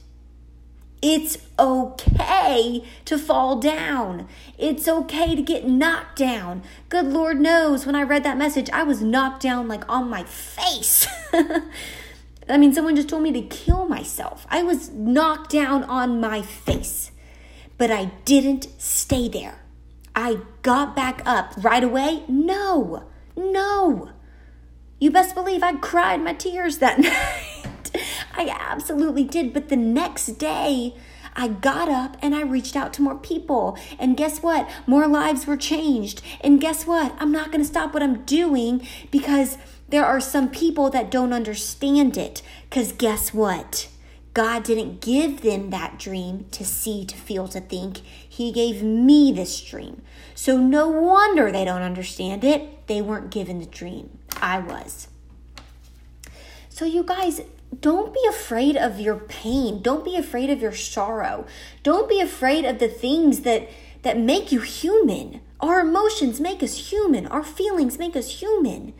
It's 1.02 1.38
okay 1.58 2.84
to 3.06 3.18
fall 3.18 3.56
down. 3.56 4.28
It's 4.58 4.86
okay 4.86 5.34
to 5.34 5.40
get 5.40 5.66
knocked 5.66 6.18
down. 6.18 6.62
Good 6.90 7.06
Lord 7.06 7.40
knows 7.40 7.86
when 7.86 7.94
I 7.94 8.02
read 8.02 8.22
that 8.24 8.36
message, 8.36 8.68
I 8.70 8.82
was 8.82 9.00
knocked 9.00 9.42
down 9.42 9.66
like 9.66 9.88
on 9.88 10.10
my 10.10 10.24
face. 10.24 11.06
I 11.32 12.58
mean, 12.58 12.74
someone 12.74 12.96
just 12.96 13.08
told 13.08 13.22
me 13.22 13.32
to 13.32 13.42
kill 13.42 13.86
myself. 13.86 14.46
I 14.50 14.62
was 14.62 14.90
knocked 14.90 15.50
down 15.50 15.84
on 15.84 16.20
my 16.20 16.42
face, 16.42 17.12
but 17.78 17.90
I 17.90 18.06
didn't 18.24 18.68
stay 18.78 19.28
there. 19.28 19.60
I 20.14 20.40
got 20.62 20.94
back 20.96 21.22
up 21.24 21.54
right 21.56 21.84
away. 21.84 22.24
No, 22.28 23.04
no. 23.36 24.10
You 24.98 25.10
best 25.10 25.34
believe 25.34 25.62
I 25.62 25.76
cried 25.76 26.20
my 26.20 26.34
tears 26.34 26.78
that 26.78 26.98
night. 26.98 27.49
I 28.40 28.48
absolutely 28.58 29.24
did. 29.24 29.52
But 29.52 29.68
the 29.68 29.76
next 29.76 30.38
day, 30.38 30.94
I 31.36 31.48
got 31.48 31.90
up 31.90 32.16
and 32.22 32.34
I 32.34 32.40
reached 32.40 32.74
out 32.74 32.94
to 32.94 33.02
more 33.02 33.18
people. 33.18 33.76
And 33.98 34.16
guess 34.16 34.42
what? 34.42 34.66
More 34.86 35.06
lives 35.06 35.46
were 35.46 35.58
changed. 35.58 36.22
And 36.40 36.58
guess 36.58 36.86
what? 36.86 37.14
I'm 37.18 37.32
not 37.32 37.52
going 37.52 37.60
to 37.60 37.68
stop 37.68 37.92
what 37.92 38.02
I'm 38.02 38.22
doing 38.24 38.88
because 39.10 39.58
there 39.90 40.06
are 40.06 40.20
some 40.20 40.48
people 40.48 40.88
that 40.88 41.10
don't 41.10 41.34
understand 41.34 42.16
it. 42.16 42.40
Because 42.70 42.92
guess 42.92 43.34
what? 43.34 43.90
God 44.32 44.62
didn't 44.62 45.02
give 45.02 45.42
them 45.42 45.68
that 45.68 45.98
dream 45.98 46.46
to 46.52 46.64
see, 46.64 47.04
to 47.04 47.16
feel, 47.16 47.46
to 47.48 47.60
think. 47.60 47.98
He 47.98 48.52
gave 48.52 48.82
me 48.82 49.32
this 49.32 49.60
dream. 49.60 50.00
So 50.34 50.56
no 50.56 50.88
wonder 50.88 51.52
they 51.52 51.66
don't 51.66 51.82
understand 51.82 52.42
it. 52.42 52.86
They 52.86 53.02
weren't 53.02 53.30
given 53.30 53.58
the 53.58 53.66
dream. 53.66 54.18
I 54.40 54.60
was. 54.60 55.08
So, 56.70 56.86
you 56.86 57.02
guys, 57.02 57.42
don't 57.78 58.12
be 58.12 58.20
afraid 58.28 58.76
of 58.76 58.98
your 58.98 59.16
pain. 59.16 59.80
Don't 59.80 60.04
be 60.04 60.16
afraid 60.16 60.50
of 60.50 60.60
your 60.60 60.74
sorrow. 60.74 61.46
Don't 61.82 62.08
be 62.08 62.20
afraid 62.20 62.64
of 62.64 62.78
the 62.78 62.88
things 62.88 63.40
that, 63.40 63.68
that 64.02 64.18
make 64.18 64.50
you 64.50 64.60
human. 64.60 65.40
Our 65.60 65.80
emotions 65.80 66.40
make 66.40 66.62
us 66.62 66.90
human. 66.90 67.26
Our 67.26 67.44
feelings 67.44 67.98
make 67.98 68.16
us 68.16 68.40
human. 68.40 68.92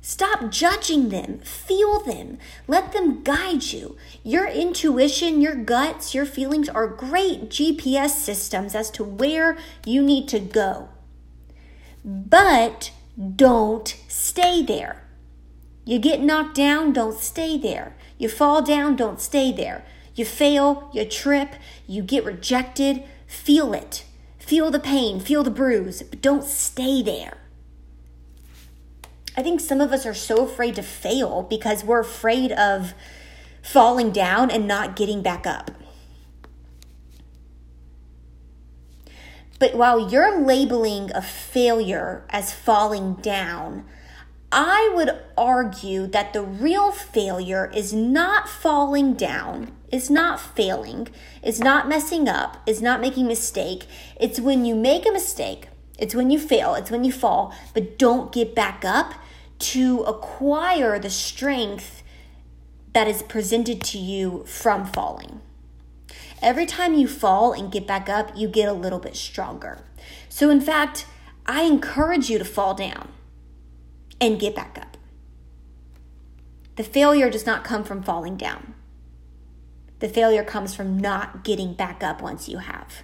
Stop 0.00 0.50
judging 0.50 1.08
them. 1.08 1.38
Feel 1.40 2.00
them. 2.00 2.38
Let 2.68 2.92
them 2.92 3.22
guide 3.22 3.64
you. 3.64 3.96
Your 4.22 4.46
intuition, 4.46 5.40
your 5.40 5.56
guts, 5.56 6.14
your 6.14 6.26
feelings 6.26 6.68
are 6.68 6.86
great 6.86 7.48
GPS 7.48 8.10
systems 8.10 8.74
as 8.74 8.90
to 8.92 9.02
where 9.02 9.56
you 9.84 10.02
need 10.02 10.28
to 10.28 10.38
go. 10.40 10.90
But 12.04 12.92
don't 13.34 13.96
stay 14.06 14.62
there. 14.62 15.03
You 15.84 15.98
get 15.98 16.20
knocked 16.20 16.54
down, 16.54 16.92
don't 16.92 17.18
stay 17.18 17.58
there. 17.58 17.94
You 18.18 18.28
fall 18.28 18.62
down, 18.62 18.96
don't 18.96 19.20
stay 19.20 19.52
there. 19.52 19.84
You 20.14 20.24
fail, 20.24 20.90
you 20.92 21.04
trip, 21.04 21.54
you 21.86 22.02
get 22.02 22.24
rejected, 22.24 23.02
feel 23.26 23.74
it. 23.74 24.04
Feel 24.38 24.70
the 24.70 24.80
pain, 24.80 25.20
feel 25.20 25.42
the 25.42 25.50
bruise, 25.50 26.02
but 26.02 26.20
don't 26.20 26.44
stay 26.44 27.02
there. 27.02 27.38
I 29.36 29.42
think 29.42 29.60
some 29.60 29.80
of 29.80 29.92
us 29.92 30.06
are 30.06 30.14
so 30.14 30.44
afraid 30.44 30.76
to 30.76 30.82
fail 30.82 31.42
because 31.42 31.82
we're 31.82 32.00
afraid 32.00 32.52
of 32.52 32.94
falling 33.62 34.12
down 34.12 34.50
and 34.50 34.68
not 34.68 34.96
getting 34.96 35.22
back 35.22 35.46
up. 35.46 35.70
But 39.58 39.74
while 39.74 40.10
you're 40.10 40.40
labeling 40.40 41.10
a 41.14 41.22
failure 41.22 42.24
as 42.30 42.52
falling 42.52 43.14
down, 43.14 43.86
I 44.56 44.92
would 44.94 45.10
argue 45.36 46.06
that 46.06 46.32
the 46.32 46.42
real 46.42 46.92
failure 46.92 47.72
is 47.74 47.92
not 47.92 48.48
falling 48.48 49.14
down, 49.14 49.72
is 49.90 50.10
not 50.10 50.38
failing, 50.38 51.08
is 51.42 51.58
not 51.58 51.88
messing 51.88 52.28
up, 52.28 52.58
is 52.64 52.80
not 52.80 53.00
making 53.00 53.26
mistake. 53.26 53.86
It's 54.14 54.38
when 54.38 54.64
you 54.64 54.76
make 54.76 55.08
a 55.08 55.10
mistake, 55.10 55.66
it's 55.98 56.14
when 56.14 56.30
you 56.30 56.38
fail, 56.38 56.76
it's 56.76 56.88
when 56.88 57.02
you 57.02 57.10
fall, 57.10 57.52
but 57.74 57.98
don't 57.98 58.30
get 58.30 58.54
back 58.54 58.84
up 58.84 59.14
to 59.58 60.02
acquire 60.02 61.00
the 61.00 61.10
strength 61.10 62.04
that 62.92 63.08
is 63.08 63.24
presented 63.24 63.82
to 63.82 63.98
you 63.98 64.44
from 64.46 64.86
falling. 64.86 65.40
Every 66.40 66.66
time 66.66 66.94
you 66.94 67.08
fall 67.08 67.52
and 67.52 67.72
get 67.72 67.88
back 67.88 68.08
up, 68.08 68.30
you 68.36 68.46
get 68.46 68.68
a 68.68 68.72
little 68.72 69.00
bit 69.00 69.16
stronger. 69.16 69.82
So, 70.28 70.48
in 70.48 70.60
fact, 70.60 71.06
I 71.44 71.62
encourage 71.62 72.30
you 72.30 72.38
to 72.38 72.44
fall 72.44 72.74
down 72.74 73.08
and 74.24 74.40
get 74.40 74.54
back 74.54 74.78
up. 74.80 74.96
The 76.76 76.82
failure 76.82 77.28
does 77.28 77.44
not 77.44 77.62
come 77.62 77.84
from 77.84 78.02
falling 78.02 78.36
down. 78.36 78.74
The 79.98 80.08
failure 80.08 80.42
comes 80.42 80.74
from 80.74 80.98
not 80.98 81.44
getting 81.44 81.74
back 81.74 82.02
up 82.02 82.22
once 82.22 82.48
you 82.48 82.58
have. 82.58 83.02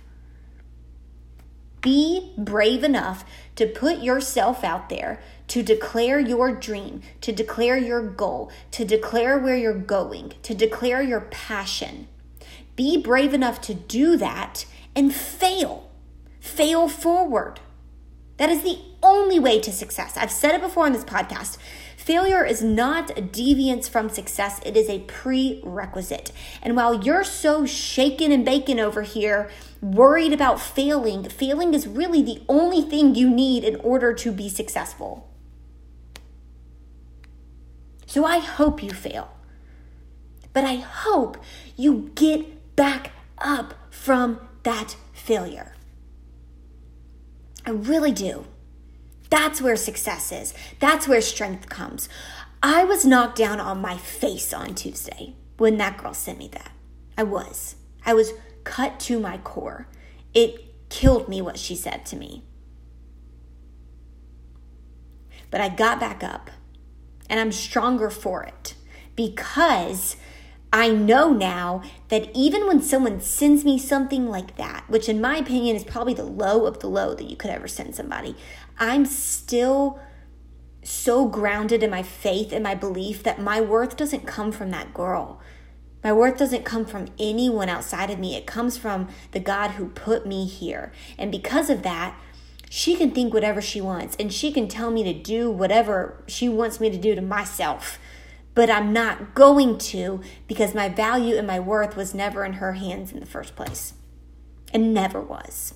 Be 1.83 2.33
brave 2.37 2.83
enough 2.83 3.25
to 3.57 3.67
put 3.67 4.01
yourself 4.01 4.65
out 4.65 4.89
there, 4.89 5.21
to 5.49 5.63
declare 5.63 6.19
your 6.19 6.55
dream, 6.55 7.03
to 7.21 7.33
declare 7.33 7.77
your 7.77 8.03
goal, 8.03 8.51
to 8.73 8.85
declare 8.85 9.39
where 9.39 9.57
you're 9.57 9.75
going, 9.75 10.33
to 10.43 10.55
declare 10.55 11.03
your 11.03 11.23
passion. 11.23 12.09
Be 12.77 12.97
brave 12.97 13.35
enough 13.35 13.61
to 13.63 13.75
do 13.75 14.17
that 14.17 14.65
and 14.97 15.15
fail. 15.15 15.91
Fail 16.41 16.89
forward. 16.89 17.61
That 18.41 18.49
is 18.49 18.63
the 18.63 18.79
only 19.03 19.39
way 19.39 19.61
to 19.61 19.71
success. 19.71 20.17
I've 20.17 20.33
said 20.33 20.55
it 20.55 20.63
before 20.63 20.87
on 20.87 20.95
this 20.95 21.05
podcast. 21.05 21.59
Failure 21.99 22.43
is 22.43 22.63
not 22.63 23.11
a 23.11 23.21
deviance 23.21 23.87
from 23.87 24.09
success, 24.09 24.63
it 24.65 24.79
is 24.79 24.89
a 24.89 25.01
prerequisite. 25.01 26.33
And 26.63 26.75
while 26.75 27.05
you're 27.05 27.23
so 27.23 27.67
shaken 27.67 28.33
and 28.33 28.43
bacon 28.43 28.81
over 28.81 29.03
here, 29.03 29.51
worried 29.83 30.33
about 30.33 30.59
failing, 30.59 31.29
failing 31.29 31.75
is 31.75 31.87
really 31.87 32.23
the 32.23 32.43
only 32.49 32.81
thing 32.81 33.15
you 33.15 33.29
need 33.29 33.63
in 33.63 33.77
order 33.77 34.15
to 34.15 34.33
be 34.33 34.49
successful. 34.49 35.31
So 38.07 38.25
I 38.25 38.39
hope 38.39 38.83
you 38.83 38.89
fail. 38.89 39.33
But 40.55 40.65
I 40.65 40.77
hope 40.77 41.37
you 41.77 42.11
get 42.15 42.75
back 42.75 43.13
up 43.37 43.75
from 43.91 44.41
that 44.63 44.97
failure. 45.13 45.75
I 47.67 47.71
really 47.71 48.13
do. 48.13 48.47
That's 49.29 49.61
where 49.61 49.77
success 49.77 50.33
is. 50.33 50.55
That's 50.81 51.07
where 51.07 51.21
strength 51.21 51.69
comes. 51.69 52.09
I 52.63 52.85
was 52.85 53.05
knocked 53.05 53.39
down 53.39 53.61
on 53.61 53.81
my 53.81 53.97
face 53.97 54.53
on 54.53 54.75
Tuesday 54.75 55.35
when 55.57 55.79
that 55.79 55.99
girl 55.99 56.15
sent 56.15 56.39
me 56.39 56.49
that. 56.49 56.73
I 57.17 57.23
was. 57.23 57.77
I 58.05 58.15
was 58.15 58.33
cut 58.65 58.99
to 59.01 59.21
my 59.21 59.39
core. 59.39 59.87
It 60.35 60.89
killed 60.89 61.29
me 61.29 61.41
what 61.41 61.59
she 61.59 61.77
said 61.77 62.05
to 62.07 62.17
me. 62.17 62.45
But 65.51 65.61
I 65.61 65.69
got 65.69 66.01
back 66.01 66.23
up 66.23 66.51
and 67.29 67.41
I'm 67.41 67.53
stronger 67.53 68.11
for 68.11 68.43
it 68.43 68.75
because 69.17 70.17
I 70.73 70.89
know 70.91 71.33
now 71.33 71.83
that 72.09 72.31
even 72.35 72.67
when 72.67 72.81
someone 72.81 73.21
sends 73.21 73.65
me 73.65 73.77
something 73.77 74.29
like 74.29 74.57
that, 74.57 74.85
which 74.89 75.09
in 75.09 75.21
my 75.21 75.39
opinion 75.39 75.75
is 75.75 75.83
probably 75.83 76.15
the 76.15 76.23
low 76.23 76.67
of 76.67 76.79
the 76.79 76.87
low 76.87 77.15
that 77.15 77.29
you 77.29 77.37
could 77.37 77.51
ever 77.51 77.67
send 77.67 77.97
somebody, 77.97 78.37
I'm 78.79 79.05
still 79.05 79.99
so 80.83 81.27
grounded 81.27 81.83
in 81.83 81.91
my 81.91 82.03
faith 82.03 82.53
and 82.53 82.63
my 82.63 82.75
belief 82.75 83.23
that 83.25 83.41
my 83.41 83.61
worth 83.61 83.97
doesn't 83.97 84.27
come 84.27 84.53
from 84.53 84.71
that 84.71 84.95
girl. 84.95 85.41
My 86.03 86.13
worth 86.13 86.39
doesn't 86.39 86.65
come 86.65 86.87
from 86.87 87.09
anyone 87.19 87.69
outside 87.69 88.11
of 88.11 88.19
me. 88.19 88.35
It 88.35 88.47
comes 88.47 88.79
from 88.79 89.09
the 89.33 89.41
God 89.41 89.73
who 89.73 89.89
put 89.89 90.25
me 90.25 90.47
here. 90.47 90.93
And 91.19 91.31
because 91.31 91.69
of 91.69 91.83
that, 91.83 92.19
she 92.71 92.95
can 92.95 93.11
think 93.11 93.35
whatever 93.35 93.61
she 93.61 93.81
wants 93.81 94.17
and 94.19 94.33
she 94.33 94.53
can 94.53 94.69
tell 94.69 94.91
me 94.91 95.03
to 95.03 95.13
do 95.13 95.51
whatever 95.51 96.23
she 96.27 96.49
wants 96.49 96.81
me 96.81 96.89
to 96.89 96.97
do 96.97 97.15
to 97.15 97.21
myself. 97.21 97.99
But 98.55 98.69
I'm 98.69 98.93
not 98.93 99.35
going 99.35 99.79
to 99.79 100.21
because 100.47 100.75
my 100.75 100.89
value 100.89 101.37
and 101.37 101.47
my 101.47 101.61
worth 101.61 101.97
was 101.97 102.15
never 102.15 102.45
in 102.45 102.55
her 102.55 102.73
hands 102.73 103.13
in 103.13 103.21
the 103.21 103.27
first 103.27 103.55
place. 103.55 103.95
It 104.73 104.79
never 104.79 105.21
was. 105.21 105.75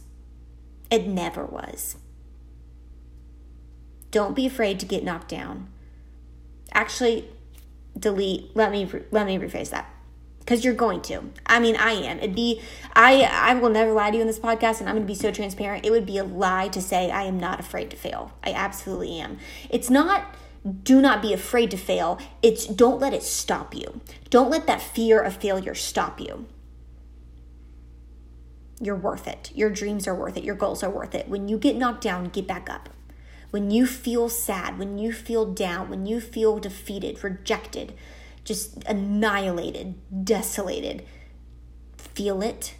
It 0.90 1.06
never 1.06 1.44
was. 1.44 1.96
Don't 4.10 4.36
be 4.36 4.46
afraid 4.46 4.78
to 4.80 4.86
get 4.86 5.02
knocked 5.02 5.28
down. 5.28 5.68
Actually, 6.72 7.28
delete. 7.98 8.54
Let 8.54 8.70
me 8.70 8.88
let 9.10 9.26
me 9.26 9.38
rephrase 9.38 9.70
that 9.70 9.90
because 10.44 10.64
you're 10.64 10.74
going 10.74 11.00
to. 11.02 11.30
I 11.46 11.58
mean, 11.58 11.76
I 11.76 11.92
am. 11.92 12.18
It'd 12.18 12.34
be 12.34 12.60
I 12.94 13.22
I 13.22 13.54
will 13.54 13.70
never 13.70 13.92
lie 13.92 14.10
to 14.10 14.16
you 14.16 14.20
in 14.20 14.26
this 14.26 14.38
podcast 14.38 14.80
and 14.80 14.88
I'm 14.88 14.94
going 14.94 15.06
to 15.06 15.10
be 15.12 15.14
so 15.14 15.32
transparent. 15.32 15.84
It 15.84 15.90
would 15.90 16.06
be 16.06 16.18
a 16.18 16.24
lie 16.24 16.68
to 16.68 16.80
say 16.80 17.10
I 17.10 17.22
am 17.22 17.38
not 17.38 17.60
afraid 17.60 17.90
to 17.90 17.96
fail. 17.96 18.32
I 18.44 18.52
absolutely 18.52 19.18
am. 19.18 19.38
It's 19.70 19.90
not 19.90 20.34
do 20.82 21.00
not 21.00 21.22
be 21.22 21.32
afraid 21.32 21.70
to 21.70 21.76
fail. 21.76 22.18
It's 22.42 22.66
don't 22.66 23.00
let 23.00 23.12
it 23.12 23.22
stop 23.22 23.74
you. 23.74 24.00
Don't 24.30 24.50
let 24.50 24.66
that 24.66 24.82
fear 24.82 25.20
of 25.20 25.36
failure 25.36 25.74
stop 25.74 26.20
you. 26.20 26.46
You're 28.80 28.96
worth 28.96 29.28
it. 29.28 29.50
Your 29.54 29.70
dreams 29.70 30.08
are 30.08 30.14
worth 30.14 30.36
it. 30.36 30.44
Your 30.44 30.56
goals 30.56 30.82
are 30.82 30.90
worth 30.90 31.14
it. 31.14 31.28
When 31.28 31.48
you 31.48 31.58
get 31.58 31.76
knocked 31.76 32.02
down, 32.02 32.26
get 32.26 32.46
back 32.46 32.68
up 32.68 32.88
when 33.54 33.70
you 33.70 33.86
feel 33.86 34.28
sad, 34.28 34.80
when 34.80 34.98
you 34.98 35.12
feel 35.12 35.44
down, 35.44 35.88
when 35.88 36.06
you 36.06 36.20
feel 36.20 36.58
defeated, 36.58 37.22
rejected, 37.22 37.94
just 38.42 38.82
annihilated, 38.82 39.94
desolated, 40.24 41.06
feel 41.96 42.42
it, 42.42 42.74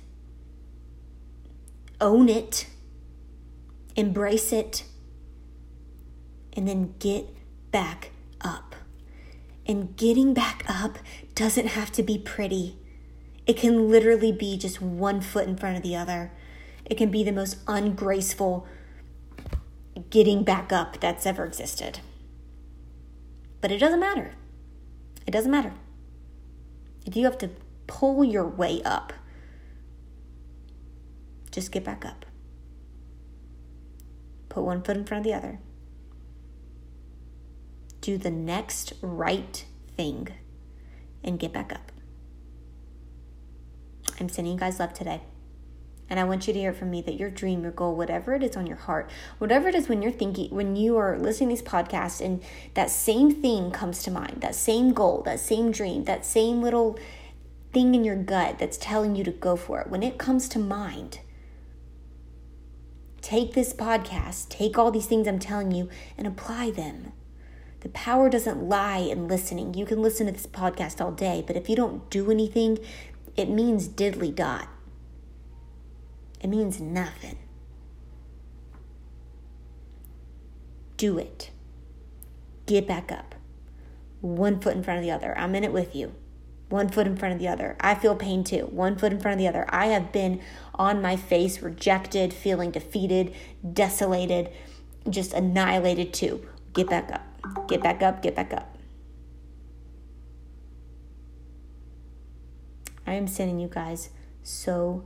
own 2.01 2.29
it, 2.29 2.67
embrace 3.95 4.53
it, 4.53 4.83
and 6.55 6.67
then 6.67 6.93
get 6.99 7.25
back 7.75 8.13
up. 8.41 8.77
And 9.67 9.97
getting 9.97 10.33
back 10.33 10.63
up 10.69 11.01
doesn't 11.35 11.67
have 11.67 11.91
to 11.93 12.05
be 12.05 12.17
pretty. 12.17 12.79
It 13.49 13.57
can 13.57 13.91
literally 13.91 14.31
be 14.31 14.57
just 14.57 14.81
one 14.81 15.21
foot 15.21 15.49
in 15.49 15.57
front 15.57 15.77
of 15.77 15.83
the 15.83 15.97
other. 15.97 16.31
It 16.85 16.97
can 16.97 17.11
be 17.11 17.25
the 17.25 17.33
most 17.33 17.59
ungraceful, 17.67 18.65
getting 20.09 20.45
back 20.45 20.73
up 20.73 21.01
that's 21.01 21.27
ever 21.27 21.45
existed. 21.45 21.99
But 23.61 23.73
it 23.73 23.79
doesn't 23.79 23.99
matter. 23.99 24.35
It 25.27 25.33
doesn't 25.33 25.51
matter. 25.51 25.73
If 27.05 27.17
you 27.17 27.25
have 27.25 27.39
to 27.39 27.51
pull 27.89 28.23
your 28.23 28.47
way 28.47 28.83
up, 28.85 29.13
just 31.51 31.73
get 31.73 31.83
back 31.83 32.07
up. 32.07 32.25
Put 34.49 34.63
one 34.63 34.81
foot 34.81 34.97
in 34.97 35.05
front 35.05 35.27
of 35.27 35.33
the 35.33 35.37
other. 35.37 35.59
Do 38.05 38.19
the 38.19 38.31
next 38.31 38.93
right 39.01 39.65
thing 39.97 40.29
and 41.23 41.39
get 41.39 41.55
back 41.55 41.73
up. 41.73 41.91
I'm 44.21 44.29
sending 44.29 44.53
you 44.53 44.59
guys 44.59 44.79
love 44.79 44.93
today. 44.93 45.23
And 46.11 46.21
I 46.21 46.25
want 46.25 46.47
you 46.47 46.53
to 46.53 46.59
hear 46.61 46.75
from 46.75 46.91
me 46.91 47.01
that 47.01 47.15
your 47.15 47.31
dream, 47.31 47.63
your 47.63 47.73
goal, 47.73 47.97
whatever 47.97 48.35
it 48.35 48.43
is 48.43 48.59
on 48.59 48.67
your 48.67 48.77
heart, 48.77 49.11
whatever 49.39 49.69
it 49.69 49.75
is 49.75 49.89
when 49.89 50.03
you're 50.03 50.13
thinking, 50.13 50.55
when 50.55 50.77
you 50.77 50.99
are 50.99 51.19
listening 51.19 51.57
to 51.57 51.63
these 51.63 51.67
podcasts 51.67 52.23
and 52.23 52.43
that 52.75 52.91
same 52.91 53.31
thing 53.31 53.71
comes 53.71 54.03
to 54.03 54.11
mind, 54.11 54.43
that 54.43 54.55
same 54.55 54.93
goal, 54.93 55.23
that 55.23 55.41
same 55.41 55.73
dream, 55.73 56.05
that 56.05 56.27
same 56.27 56.61
little 56.61 56.99
thing 57.73 57.95
in 57.95 58.05
your 58.05 58.23
gut 58.23 58.59
that's 58.59 58.77
telling 58.77 59.17
you 59.17 59.25
to 59.25 59.31
go 59.31 59.57
for 59.57 59.81
it, 59.81 59.89
when 59.89 60.03
it 60.03 60.19
comes 60.19 60.47
to 60.51 60.59
mind, 60.59 61.21
take 63.23 63.55
this 63.55 63.73
podcast, 63.73 64.51
take 64.51 64.77
all 64.77 64.91
these 64.91 65.07
things 65.07 65.27
I'm 65.27 65.39
telling 65.39 65.73
you, 65.73 65.89
and 66.19 66.27
apply 66.27 66.71
them. 66.71 67.15
The 67.85 67.91
power 67.91 68.31
doesn't 68.31 68.67
lie 68.67 68.97
in 68.97 69.29
listening. 69.29 69.75
You 69.75 69.85
can 69.85 70.01
listen 70.01 70.25
to 70.25 70.33
this 70.33 70.47
podcast 70.47 71.03
all 71.03 71.13
day, 71.13 71.45
but 71.47 71.55
if 71.55 71.69
you 71.69 71.77
don't 71.77 72.09
do 72.09 72.31
anything, 72.31 72.79
it 73.37 73.51
means 73.51 73.89
diddly 73.91 74.35
dot. 74.35 74.69
It 76.41 76.47
means 76.47 76.81
nothing. 76.81 77.39
Do 80.97 81.19
it. 81.19 81.51
Get 82.65 82.89
back 82.89 83.13
up. 83.13 83.35
One 84.23 84.61
foot 84.61 84.77
in 84.77 84.83
front 84.83 85.01
of 85.01 85.05
the 85.05 85.11
other. 85.11 85.37
I'm 85.39 85.55
in 85.55 85.63
it 85.63 85.73
with 85.73 85.95
you. 85.95 86.15
One 86.71 86.89
foot 86.89 87.07
in 87.07 87.19
front 87.19 87.35
of 87.35 87.39
the 87.39 87.49
other. 87.49 87.77
I 87.81 87.97
feel 87.97 88.17
pain 88.17 88.45
too. 88.45 88.65
One 88.65 88.97
foot 88.97 89.13
in 89.13 89.21
front 89.21 89.35
of 89.35 89.39
the 89.41 89.49
other. 89.49 89.67
I 89.69 89.89
have 89.89 90.11
been 90.11 90.41
on 90.75 91.03
my 91.03 91.17
face, 91.17 91.61
rejected, 91.61 92.33
feeling 92.33 92.71
defeated, 92.71 93.35
desolated, 93.75 94.51
just 95.11 95.35
annihilated 95.35 96.15
too. 96.15 96.49
Get 96.73 96.89
back 96.89 97.13
up. 97.13 97.34
Get 97.69 97.83
back 97.83 98.03
up. 98.03 98.23
Get 98.23 98.35
back 98.35 98.53
up. 98.53 98.77
I 103.07 103.15
am 103.15 103.27
sending 103.27 103.61
you 103.61 103.69
guys 103.69 104.11
so 104.43 105.05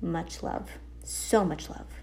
much 0.00 0.42
love. 0.42 0.70
So 1.02 1.44
much 1.44 1.68
love. 1.68 1.99